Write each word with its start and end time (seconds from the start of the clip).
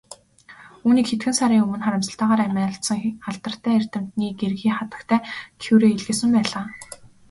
Үүнийг 0.85 1.07
хэдхэн 1.09 1.35
сарын 1.39 1.63
өмнө 1.65 1.85
харамсалтайгаар 1.85 2.41
амиа 2.43 2.65
алдсан 2.69 2.97
алдартай 3.29 3.73
эрдэмтний 3.79 4.31
гэргий 4.41 4.73
хатагтай 4.75 5.19
Кюре 5.61 5.87
илгээсэн 5.95 6.29
байлаа. 6.35 6.65